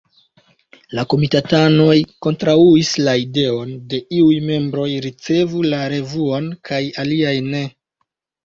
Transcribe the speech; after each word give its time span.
La 0.99 1.03
komitatanoj 1.13 1.97
kontraŭis 2.27 2.93
la 3.09 3.15
ideon 3.25 3.69
ke 3.91 3.99
iuj 4.21 4.41
membroj 4.49 4.89
ricevu 5.07 5.63
la 5.75 5.83
revuon 5.95 6.49
kaj 6.71 6.81
aliaj 7.05 7.37
ne. 7.55 7.63